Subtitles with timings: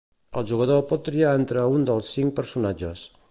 [0.39, 3.11] El jugador pot triar entre un dels cinc personatges.